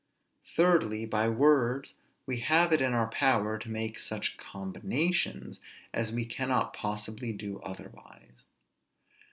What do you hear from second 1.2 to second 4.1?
words we have it in our power to make